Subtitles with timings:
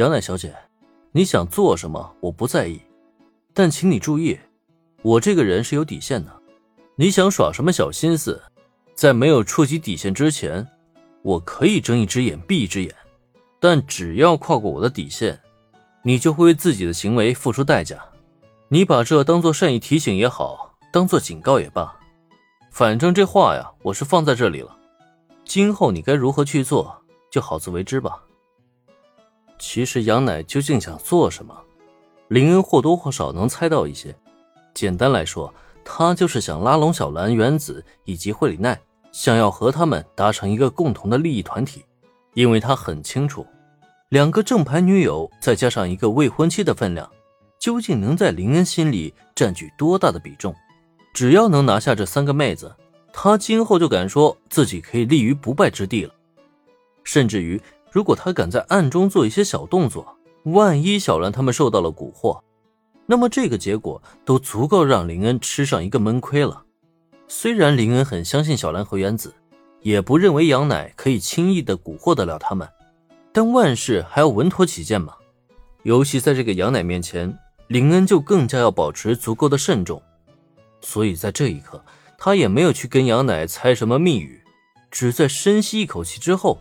[0.00, 0.50] 杨乃小姐，
[1.12, 2.80] 你想做什么我不在意，
[3.52, 4.38] 但请你注意，
[5.02, 6.34] 我这个人是有底线的。
[6.96, 8.42] 你想耍什么小心思，
[8.94, 10.66] 在没有触及底线之前，
[11.20, 12.94] 我可以睁一只眼闭一只眼，
[13.58, 15.38] 但只要跨过我的底线，
[16.02, 18.02] 你就会为自己的行为付出代价。
[18.68, 21.94] 你把这当做善意提醒也好，当做警告也罢，
[22.70, 24.74] 反正这话呀，我是放在这里了。
[25.44, 28.22] 今后你该如何去做，就好自为之吧。
[29.60, 31.54] 其实杨乃究竟想做什么，
[32.28, 34.12] 林恩或多或少能猜到一些。
[34.72, 35.52] 简单来说，
[35.84, 38.80] 他就是想拉拢小兰、原子以及惠里奈，
[39.12, 41.84] 想要和他们达成一个共同的利益团体。
[42.34, 43.46] 因为他很清楚，
[44.08, 47.08] 两个正牌女友再加上一个未婚妻的分量。
[47.58, 50.54] 究竟能在林恩心里占据多大的比重？
[51.12, 52.74] 只要能拿下这三个妹子，
[53.12, 56.14] 他今后就敢说自己可以立于不败之地了。
[57.04, 62.40] 甚至于，如果他敢在暗中做一些小动作，万一小兰他们受到了蛊惑，
[63.06, 66.64] 那么这个结果都足够让林恩吃上一个闷亏了。
[67.28, 69.34] 虽然林恩很相信小兰和原子，
[69.80, 72.68] 也不认为杨乃可以轻易的蛊惑得了他们，
[73.32, 75.14] 但万事还要稳妥起见嘛。
[75.82, 77.36] 尤其在这个杨乃面前。
[77.70, 80.02] 林恩就更加要保持足够的慎重，
[80.80, 81.80] 所以在这一刻，
[82.18, 84.42] 他也没有去跟杨乃猜什么密语，
[84.90, 86.60] 只在深吸一口气之后，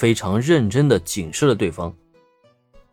[0.00, 1.94] 非常认真的警示了对方。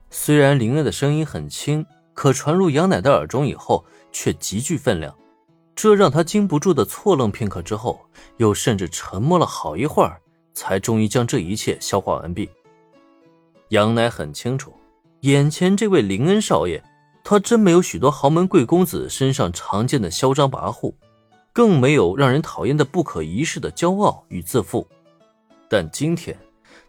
[0.10, 5.16] 虽然林恩的声音很轻，可传入杨奶的耳中以后却极具分量，
[5.74, 8.02] 这让他禁不住的错愣片刻之后，
[8.36, 10.20] 又甚至沉默了好一会儿，
[10.54, 12.50] 才终于将这一切消化完毕。
[13.70, 14.74] 杨乃很清楚，
[15.22, 16.84] 眼前这位林恩少爷。
[17.24, 20.94] 他真没有许多豪门贵公子身上常见的嚣张跋扈，
[21.54, 24.86] 更没有让人讨厌的不可一世的骄傲与自负。
[25.70, 26.38] 但今天，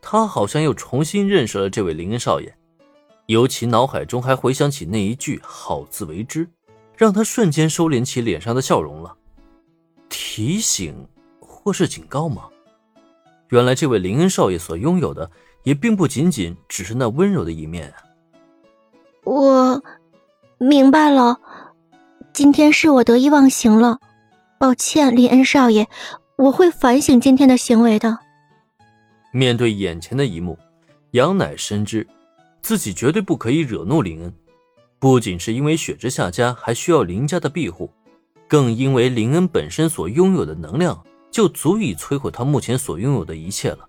[0.00, 2.54] 他好像又重新认识了这位林恩少爷，
[3.27, 6.48] 尤其脑海中还回想起那一句“好自为之”，
[6.96, 9.16] 让他瞬间收敛起脸上的笑容了。
[10.09, 11.06] 提醒
[11.41, 12.44] 或是警告吗？
[13.50, 15.31] 原来这位林恩少爷所拥有的，
[15.64, 17.97] 也并不仅仅只是那温柔的一面啊。
[19.25, 19.82] 我。
[20.60, 21.38] 明白了，
[22.32, 24.00] 今天是我得意忘形了，
[24.59, 25.86] 抱歉，林恩少爷，
[26.36, 28.19] 我会反省今天的行为的。
[29.31, 30.59] 面对眼前的一幕，
[31.12, 32.06] 杨乃深知
[32.61, 34.33] 自己绝对不可以惹怒林恩，
[34.99, 37.91] 不仅是因为雪之下家还需要林家的庇护，
[38.49, 43.89] 更因为林恩本身所拥有的能量就足以摧毁他目前所拥有的一切了。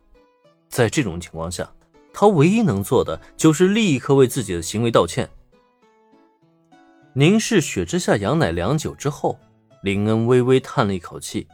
[0.68, 1.70] 在这种情况下，
[2.14, 5.30] 他唯一能做的就是立刻为自己的行为道歉。
[7.14, 9.40] 凝视雪之下杨乃良久之后，
[9.82, 11.48] 林恩微微叹了一口气。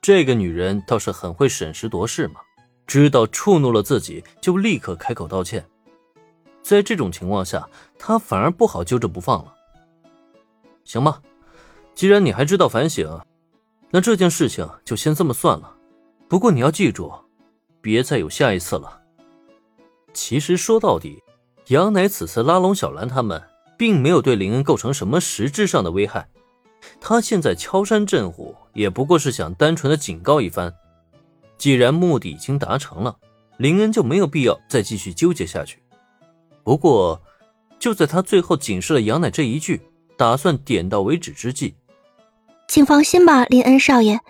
[0.00, 2.40] 这个女人倒是很会审时度势嘛，
[2.88, 5.64] 知道触怒了自己就立刻开口道歉。
[6.62, 9.54] 在这种情况下，他反而不好揪着不放了。
[10.82, 11.22] 行吧，
[11.94, 13.20] 既然你还知道反省，
[13.90, 15.72] 那这件事情就先这么算了。
[16.26, 17.12] 不过你要记住，
[17.80, 19.00] 别再有下一次了。
[20.12, 21.22] 其实说到底，
[21.68, 23.40] 杨乃此次拉拢小兰他们。
[23.78, 26.28] 并没有对林恩构成什么实质上的危害，
[27.00, 30.74] 他现在敲山震虎，也不过是想单纯的警告一番。
[31.58, 33.16] 既然目的已经达成了，
[33.58, 35.82] 林恩就没有必要再继续纠结下去。
[36.62, 37.20] 不过，
[37.78, 39.82] 就在他最后警示了杨乃这一句，
[40.16, 41.74] 打算点到为止之际，
[42.68, 44.20] 请放心吧，林恩少爷，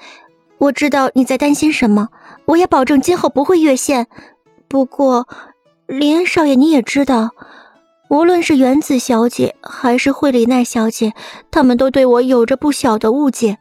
[0.58, 2.08] 我知道你在担心什么，
[2.46, 4.06] 我也保证今后不会越线。
[4.66, 5.28] 不过，
[5.86, 7.30] 林恩少爷你也知道。
[8.10, 11.12] 无论是原子小姐还是惠里奈小姐，
[11.50, 13.58] 他们都对我有着不小的误解。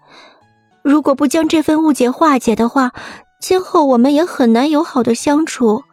[0.83, 2.93] 如果不将这份误解化解的话，
[3.39, 5.83] 今后我们也很难友好的相处。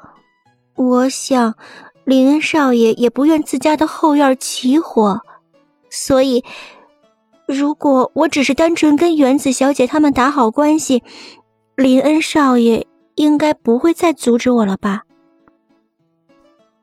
[0.77, 1.55] 我想，
[2.05, 5.21] 林恩少爷也不愿自家的后院起火，
[5.91, 6.43] 所以，
[7.47, 11.03] 如果我只是单纯跟原子小姐他们打好关系，
[11.77, 15.03] 林恩少爷应该不会再阻止我了吧？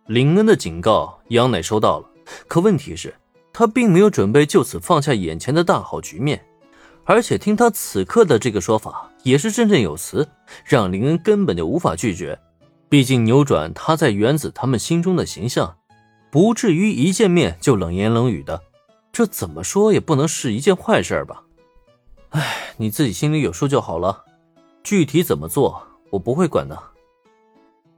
[0.05, 2.05] 林恩的警告，杨乃收到了。
[2.47, 3.13] 可问题是，
[3.51, 6.45] 他并没有准备就此放下眼前的大好局面，
[7.11, 10.25] 而且听他此刻的这个说法，也是振振有词，
[10.63, 12.39] 让林恩根本就无法拒绝。
[12.87, 15.75] 毕竟扭转他在原子他们心中的形象，
[16.31, 18.61] 不至于一见面就冷言冷语的，
[19.11, 21.43] 这怎么说也不能是一件坏事吧？
[22.29, 24.23] 哎，你自己心里有数就好了，
[24.81, 26.81] 具体怎么做，我不会管的。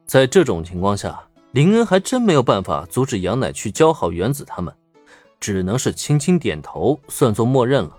[0.07, 1.21] 在这种情况下。
[1.51, 4.74] 林恩还真没有办法阻止杨乃去教好原子他们，
[5.39, 7.95] 只能是轻轻点头，算作默认了。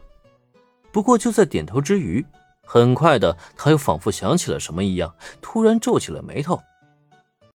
[0.94, 2.25] 不过就在点头之余，
[2.64, 5.12] 很快的他又仿佛想起了什么一样，
[5.43, 6.62] 突然皱起了眉头。